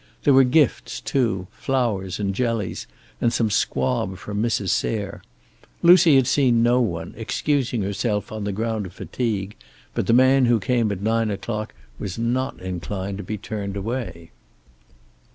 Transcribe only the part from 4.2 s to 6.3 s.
Mrs. Sayre. Lucy had